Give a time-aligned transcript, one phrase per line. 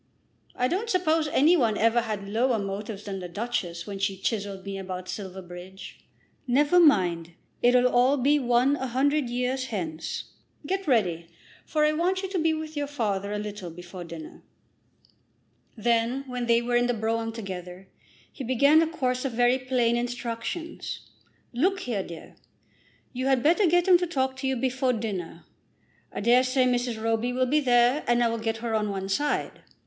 [0.55, 4.65] I don't suppose any one ever had lower motives than the Duchess when she chiselled
[4.65, 5.99] me about Silverbridge.
[6.47, 10.23] Never mind; it'll all be one a hundred years hence.
[10.65, 11.27] Get ready,
[11.67, 14.41] for I want you to be with your father a little before dinner."
[15.77, 17.87] Then, when they were in the brougham together,
[18.33, 21.11] he began a course of very plain instructions.
[21.53, 22.37] "Look here, dear;
[23.13, 25.45] you had better get him to talk to you before dinner.
[26.11, 26.99] I dare say Mrs.
[26.99, 29.61] Roby will be there, and I will get her on one side.